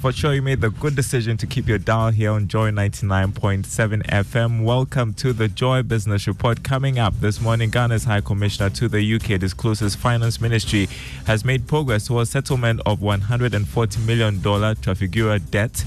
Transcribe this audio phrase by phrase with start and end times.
[0.00, 4.02] For sure you made the good decision to keep your dial here on Joy 99.7
[4.06, 4.64] FM.
[4.64, 6.62] Welcome to the Joy Business Report.
[6.62, 10.88] Coming up this morning, Ghana's High Commissioner to the UK discloses Finance Ministry
[11.26, 15.84] has made progress towards settlement of $140 million Trafigura debt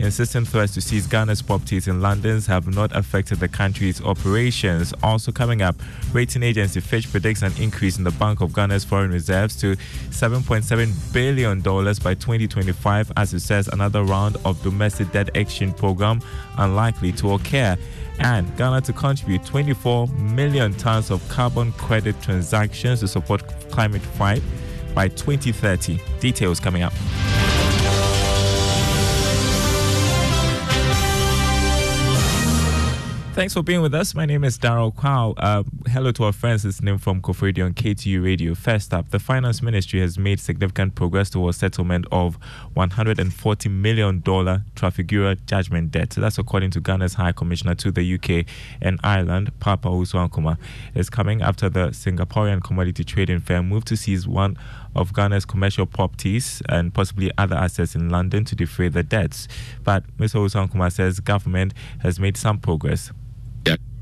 [0.00, 4.94] insisting threats to seize Ghana's properties in London have not affected the country's operations.
[5.02, 5.76] Also coming up,
[6.12, 9.76] rating agency Fitch predicts an increase in the Bank of Ghana's foreign reserves to
[10.10, 16.20] $7.7 billion by 2025 as it says another round of domestic debt exchange program
[16.58, 17.76] unlikely to occur
[18.20, 24.42] and Ghana to contribute 24 million tons of carbon credit transactions to support climate fight
[24.94, 26.00] by 2030.
[26.20, 26.92] Details coming up.
[33.32, 34.12] Thanks for being with us.
[34.12, 35.34] My name is Daryl Kwao.
[35.36, 38.56] Uh, hello to our friends listening from Koforidua on KTU Radio.
[38.56, 42.40] First up, the Finance Ministry has made significant progress towards settlement of
[42.76, 46.10] $140 million Trafigura judgment debt.
[46.10, 48.46] That's according to Ghana's High Commissioner to the UK
[48.82, 50.58] and Ireland, Papa Owusu-Ankomah.
[50.96, 54.58] It's coming after the Singaporean commodity trading firm moved to seize one
[54.94, 59.48] of Ghana's commercial properties and possibly other assets in London to defray the debts.
[59.84, 60.36] But Mr.
[60.36, 63.12] Owusu-Ankomah says government has made some progress.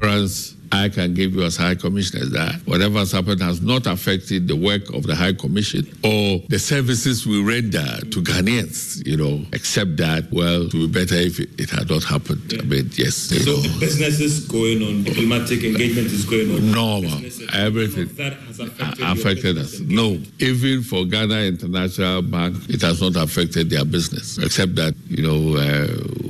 [0.00, 3.86] Assurance I can give you as High Commissioner is that whatever has happened has not
[3.86, 9.16] affected the work of the High Commission or the services we render to Ghanaians, you
[9.16, 12.52] know, except that, well, it would be better if it, it had not happened.
[12.52, 12.60] Yeah.
[12.60, 13.14] I mean, yes.
[13.14, 13.80] So know.
[13.80, 16.70] business is going on, diplomatic engagement is going on.
[16.70, 17.18] Normal.
[17.54, 19.80] Everything That has affected, affected us.
[19.80, 20.20] No.
[20.38, 25.56] Even for Ghana International Bank, it has not affected their business, except that, you know,
[25.56, 25.86] uh,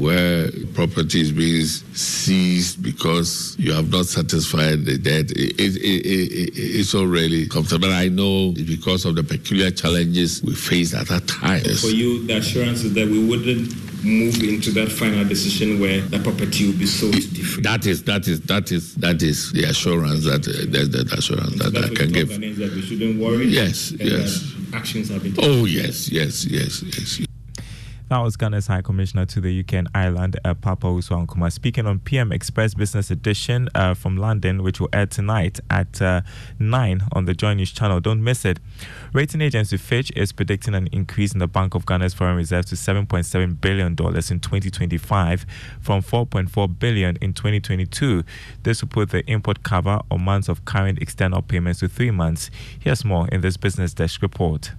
[0.00, 6.52] where property is being seized because you have not satisfied the debt, it, it, it,
[6.56, 7.88] it's not really comfortable.
[7.88, 11.60] But I know it's because of the peculiar challenges we faced at that time.
[11.60, 16.18] For you, the assurance is that we wouldn't move into that final decision where the
[16.20, 17.64] property will be sold different.
[17.64, 21.58] That is that is that is that is the assurance that uh, that's the assurance
[21.58, 22.28] that I can give.
[22.28, 23.46] That we shouldn't worry.
[23.46, 24.54] Yes, yes.
[24.72, 25.50] actions have been taken.
[25.50, 27.26] Oh yes, yes, yes, yes.
[28.10, 32.00] That was Ghana's High Commissioner to the UK and Ireland, uh, Papa Owusu-Ankomah, speaking on
[32.00, 36.22] PM Express Business Edition uh, from London, which will air tonight at uh,
[36.58, 38.00] 9 on the Joy News channel.
[38.00, 38.58] Don't miss it.
[39.12, 42.74] Rating agency Fitch is predicting an increase in the Bank of Ghana's foreign reserves to
[42.74, 45.46] $7.7 billion in 2025
[45.80, 48.24] from 4.4 billion in 2022.
[48.64, 52.50] This will put the import cover on months of current external payments to three months.
[52.80, 54.72] Here's more in this business desk report.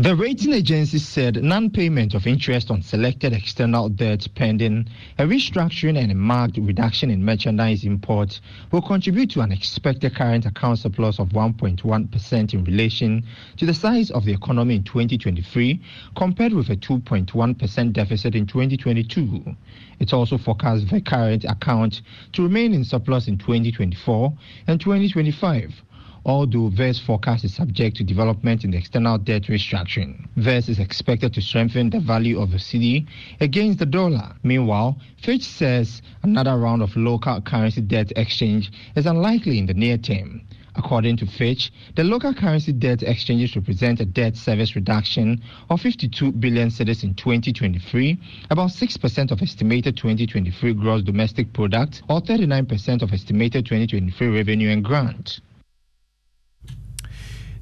[0.00, 4.86] The rating agency said non payment of interest on selected external debt pending
[5.18, 10.46] a restructuring and a marked reduction in merchandise imports will contribute to an expected current
[10.46, 13.24] account surplus of 1.1% in relation
[13.56, 15.82] to the size of the economy in 2023,
[16.14, 19.56] compared with a 2.1% deficit in 2022.
[19.98, 22.02] It also forecasts the current account
[22.34, 24.32] to remain in surplus in 2024
[24.68, 25.82] and 2025
[26.28, 30.28] although VERS forecast is subject to development in the external debt restructuring.
[30.36, 33.06] VERS is expected to strengthen the value of the cedi
[33.40, 34.36] against the dollar.
[34.42, 39.96] Meanwhile, Fitch says another round of local currency debt exchange is unlikely in the near
[39.96, 40.42] term.
[40.76, 46.32] According to Fitch, the local currency debt exchanges represent a debt service reduction of 52
[46.32, 48.18] billion cedis in 2023,
[48.50, 54.84] about 6% of estimated 2023 gross domestic product, or 39% of estimated 2023 revenue and
[54.84, 55.40] grant.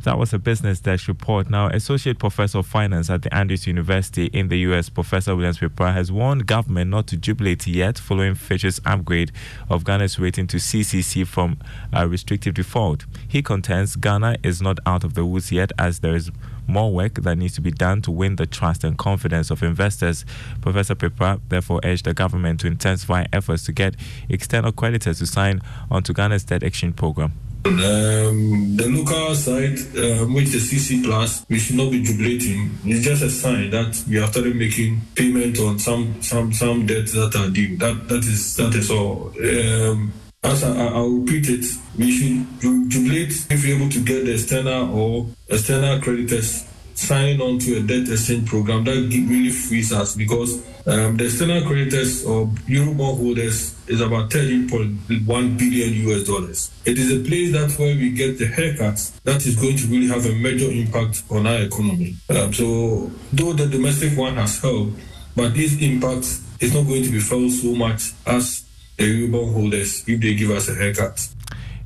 [0.06, 1.50] That was a business desk report.
[1.50, 5.93] Now, Associate Professor of Finance at the Andrews University in the US, Professor Williams Peprah,
[5.93, 9.32] has warned government not to jubilate yet following Fitch's upgrade
[9.69, 11.58] of Ghana's rating to CCC from
[11.93, 13.05] uh, restrictive default.
[13.26, 16.31] He contends Ghana is not out of the woods yet as there is
[16.69, 20.25] more work that needs to be done to win the trust and confidence of investors.
[20.61, 23.97] Professor Peprah therefore urged the government to intensify efforts to get
[24.29, 25.61] external creditors to sign
[25.91, 27.32] onto Ghana's debt exchange program.
[27.67, 32.71] Um, the local side, um, which CC plus, we should not be jubilating.
[32.85, 37.13] It's just a sign that we are started making payment on some some some debts
[37.13, 37.77] that are due.
[37.77, 39.33] That that is that is all.
[39.41, 40.13] Um,
[40.45, 41.65] as I, I'll repeat it,
[41.99, 42.47] we should
[42.89, 46.65] jubilate if we're able to get the external or external creditors
[46.97, 51.63] signing on to a debt exchange program that really frees us because um, the external
[51.67, 56.71] creditors or Eurobond holders is about 13.1 billion US dollars.
[56.85, 60.09] It is a place that's where we get the haircuts that is going to really
[60.09, 62.17] have a major impact on our economy.
[62.31, 64.99] Um, so, though the domestic one has helped,
[65.35, 66.25] but this impact
[66.61, 68.65] is not going to be felt so much as
[68.97, 71.29] the Eurobond holders if they give us a haircut.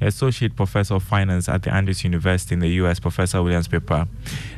[0.00, 4.08] Associate Professor of Finance at the Andrews University in the US, Professor Williams Peprah.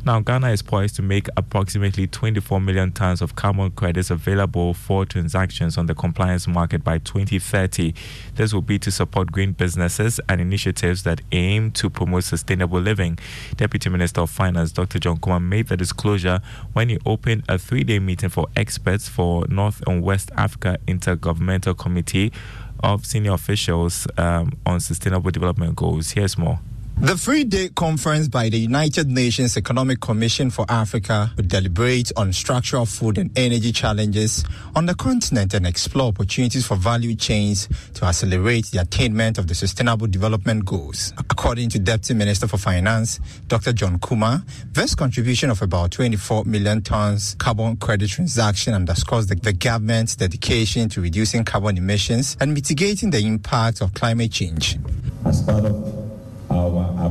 [0.04, 5.04] Now, Ghana is poised to make approximately 24 million tons of carbon credits available for
[5.04, 7.94] transactions on the compliance market by 2030.
[8.34, 13.18] This will be to support green businesses and initiatives that aim to promote sustainable living.
[13.56, 14.98] Deputy Minister of Finance Dr.
[14.98, 16.40] John Kumah made the disclosure
[16.72, 21.76] when he opened a three day meeting for experts for North and West Africa Intergovernmental
[21.76, 22.32] Committee
[22.82, 26.10] of senior officials um, on sustainable development goals.
[26.10, 26.58] Here's more.
[26.98, 32.32] The three day conference by the United Nations Economic Commission for Africa will deliberate on
[32.32, 34.44] structural food and energy challenges
[34.76, 39.54] on the continent and explore opportunities for value chains to accelerate the attainment of the
[39.54, 41.12] Sustainable Development Goals.
[41.18, 43.18] According to Deputy Minister for Finance,
[43.48, 43.72] Dr.
[43.72, 49.52] John Kumah, this contribution of about 24 million tons carbon credit transaction underscores the, the
[49.52, 54.78] government's dedication to reducing carbon emissions and mitigating the impact of climate change.
[55.24, 56.01] As part of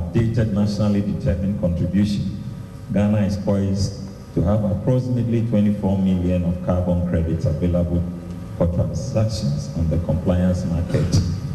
[0.01, 2.37] updated nationally determined contribution,
[2.93, 4.01] Ghana is poised
[4.33, 8.03] to have approximately 24 million of carbon credits available
[8.57, 11.05] for transactions on the compliance market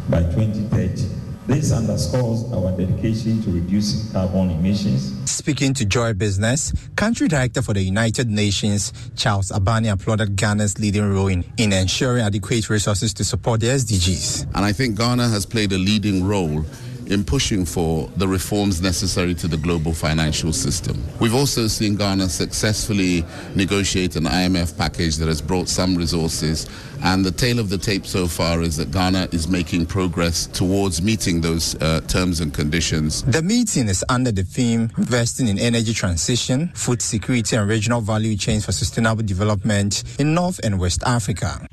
[0.09, 1.17] by 2030.
[1.47, 5.13] This underscores our dedication to reducing carbon emissions.
[5.31, 11.13] Speaking to Joy Business, Country Director for the United Nations, Charles Abani, applauded Ghana's leading
[11.13, 14.47] role in, in ensuring adequate resources to support the SDGs.
[14.55, 16.65] And I think Ghana has played a leading role
[17.09, 21.01] in pushing for the reforms necessary to the global financial system.
[21.19, 23.25] We've also seen Ghana successfully
[23.55, 26.67] negotiate an IMF package that has brought some resources,
[27.03, 31.01] and the tale of the tape so far is that Ghana is making progress towards
[31.01, 33.23] meeting those uh, terms and conditions.
[33.23, 38.35] The meeting is under the theme Investing in Energy Transition, Food Security and Regional Value
[38.35, 41.67] Chains for Sustainable Development in North and West Africa.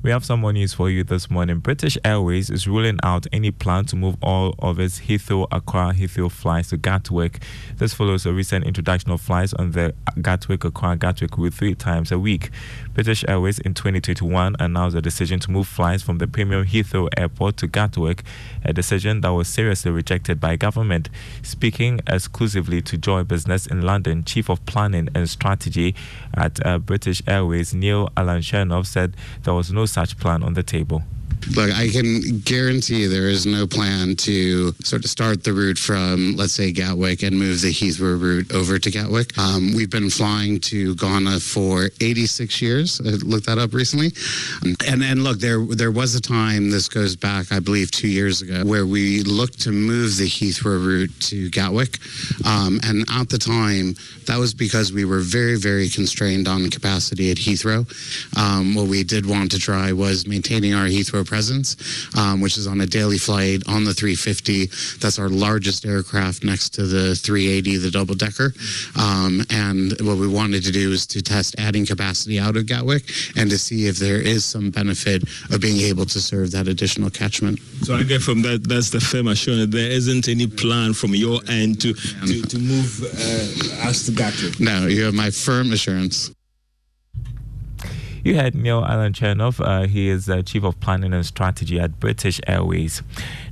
[0.00, 1.58] We have some more news for you this morning.
[1.58, 6.30] British Airways is ruling out any plan to move all of its Heathrow Accra Heathrow
[6.30, 7.42] flights to Gatwick.
[7.78, 9.92] This follows a recent introduction of flights on the
[10.22, 12.50] Gatwick Accra Gatwick route three times a week.
[12.94, 17.56] British Airways in 2021 announced a decision to move flights from the premium Heathrow Airport
[17.56, 18.22] to Gatwick,
[18.64, 21.08] a decision that was seriously rejected by government.
[21.42, 25.96] Speaking exclusively to Joy Business in London, Chief of Planning and Strategy
[26.34, 30.62] at uh, British Airways, Neil Alan Chernoff, said there was no such plan on the
[30.62, 31.02] table.
[31.54, 36.36] Look, I can guarantee there is no plan to sort of start the route from,
[36.36, 39.36] let's say, Gatwick and move the Heathrow route over to Gatwick.
[39.38, 43.00] Um, we've been flying to Ghana for 86 years.
[43.00, 44.12] I looked that up recently.
[44.86, 48.42] And and look, there there was a time, this goes back, I believe, two years
[48.42, 51.98] ago, where we looked to move the Heathrow route to Gatwick.
[52.44, 53.94] Um, and at the time,
[54.26, 57.86] that was because we were very, very constrained on capacity at Heathrow.
[58.36, 61.76] Um, what we did want to try was maintaining our Heathrow presence,
[62.16, 64.66] um, which is on a daily flight on the 350.
[64.98, 68.54] That's our largest aircraft next to the 380, the double decker.
[68.98, 73.04] Um, and what we wanted to do is to test adding capacity out of Gatwick
[73.36, 77.10] and to see if there is some benefit of being able to serve that additional
[77.10, 77.58] catchment.
[77.82, 79.72] So I get from that, that's the firm assurance.
[79.72, 84.58] There isn't any plan from your end to, to, to move uh, us to Gatwick.
[84.60, 86.32] No, you have my firm assurance.
[88.28, 89.58] You had Neil Alan Chernoff.
[89.58, 93.02] Uh, he is uh, Chief of Planning and Strategy at British Airways.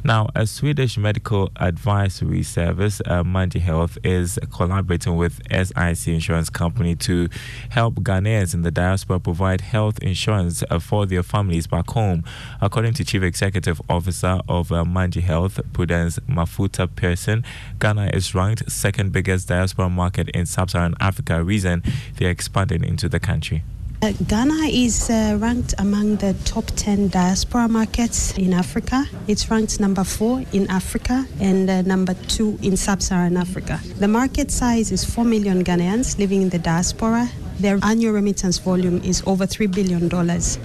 [0.04, 7.30] Now, a Swedish medical advisory service, uh, Health, is collaborating with SIC Insurance Company to
[7.70, 12.22] help Ghanaians in the diaspora provide health insurance uh, for their families back home.
[12.60, 17.44] According to Chief Executive Officer of uh, Manji Health, Prudence Mafuta Pearson,
[17.78, 21.82] Ghana is ranked second biggest diaspora market in sub-Saharan Africa, reason
[22.18, 23.62] they're expanding into the country.
[24.02, 29.06] Uh, Ghana is uh, ranked among the top 10 diaspora markets in Africa.
[29.26, 33.80] It's ranked number four in Africa and uh, number two in sub Saharan Africa.
[33.98, 39.00] The market size is 4 million Ghanaians living in the diaspora Their annual remittance volume
[39.02, 40.08] is over $3 billion.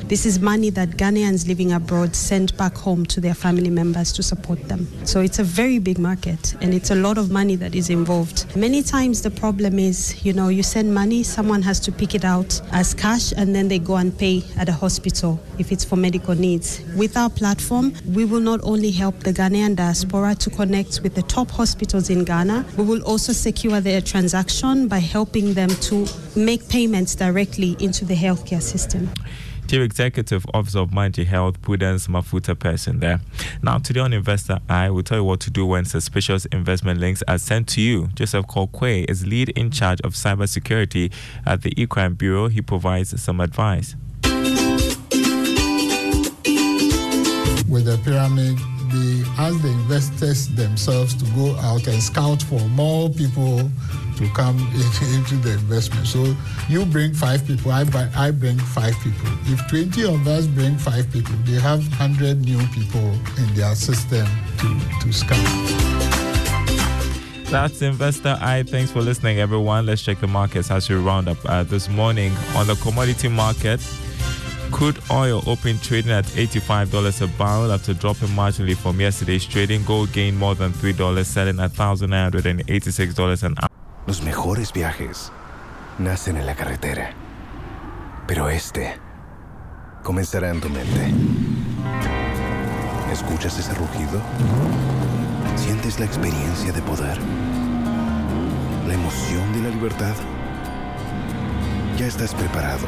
[0.10, 4.22] This is money that Ghanaians living abroad send back home to their family members to
[4.22, 4.86] support them.
[5.06, 8.54] So it's a very big market and it's a lot of money that is involved.
[8.58, 12.26] Many times the problem is, you know, you send money, someone has to pick it
[12.26, 15.96] out as cash and then they go and pay at a hospital if it's for
[15.96, 16.82] medical needs.
[16.98, 21.24] With our platform, we will not only help the Ghanaian diaspora to connect with the
[21.24, 26.06] top hospitals in Ghana, we will also secure their transaction by helping them to
[26.36, 26.81] make payments
[27.16, 29.10] directly into the healthcare system.
[29.68, 33.22] Chief Executive Officer of Manji Health, Prudence Mafuta Pearson there.
[33.62, 37.24] Now, today on Investor I will tell you what to do when suspicious investment links
[37.28, 38.10] are sent to you.
[38.16, 41.14] Joseph Kokwe is lead in charge of cybersecurity
[41.46, 42.48] at the E-Crime Bureau.
[42.48, 43.96] He provides some advice.
[47.70, 48.60] With the pyramid,
[48.92, 53.70] they ask the investors themselves to go out and scout for more people
[54.18, 54.58] to come
[55.16, 56.08] into the investment.
[56.08, 56.36] So
[56.70, 59.30] you bring five people, I, buy, I bring five people.
[59.46, 64.28] If 20 of us bring five people, they have 100 new people in their system
[64.60, 65.92] to, to scout.
[67.52, 68.64] That's Investor I.
[68.64, 69.86] Thanks for listening, everyone.
[69.86, 72.32] Let's check the markets as we round up uh, this morning.
[72.56, 73.82] On the commodity market,
[74.72, 79.84] crude oil opened trading at $85 a barrel after dropping marginally from yesterday's trading.
[79.84, 83.68] Gold gained more than $3, selling at $1,986 an ounce.
[84.08, 85.32] Los mejores viajes
[86.00, 87.14] nacen en la carretera,
[88.28, 89.00] pero este
[90.04, 91.14] comenzará en tu mente.
[93.12, 94.22] ¿Escuchas ese rugido?
[95.56, 97.18] ¿Sientes la experiencia de poder?
[98.88, 100.16] ¿La emoción de la libertad?
[101.98, 102.88] Ya estás preparado